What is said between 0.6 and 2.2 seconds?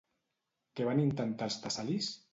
Què van intentar els tessalis?